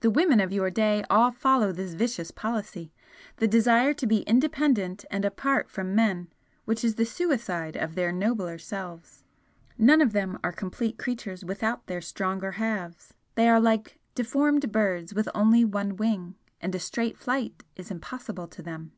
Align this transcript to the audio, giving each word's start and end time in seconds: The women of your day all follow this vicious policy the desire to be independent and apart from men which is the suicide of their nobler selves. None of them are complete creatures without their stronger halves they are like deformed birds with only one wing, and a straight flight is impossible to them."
The 0.00 0.10
women 0.10 0.40
of 0.40 0.52
your 0.52 0.68
day 0.68 1.04
all 1.08 1.30
follow 1.30 1.70
this 1.70 1.94
vicious 1.94 2.32
policy 2.32 2.92
the 3.36 3.46
desire 3.46 3.94
to 3.94 4.04
be 4.08 4.22
independent 4.22 5.04
and 5.12 5.24
apart 5.24 5.70
from 5.70 5.94
men 5.94 6.26
which 6.64 6.82
is 6.82 6.96
the 6.96 7.04
suicide 7.04 7.76
of 7.76 7.94
their 7.94 8.10
nobler 8.10 8.58
selves. 8.58 9.22
None 9.78 10.00
of 10.00 10.12
them 10.12 10.40
are 10.42 10.50
complete 10.50 10.98
creatures 10.98 11.44
without 11.44 11.86
their 11.86 12.00
stronger 12.00 12.50
halves 12.50 13.14
they 13.36 13.48
are 13.48 13.60
like 13.60 14.00
deformed 14.16 14.72
birds 14.72 15.14
with 15.14 15.28
only 15.36 15.64
one 15.64 15.94
wing, 15.94 16.34
and 16.60 16.74
a 16.74 16.80
straight 16.80 17.16
flight 17.16 17.62
is 17.76 17.92
impossible 17.92 18.48
to 18.48 18.62
them." 18.64 18.90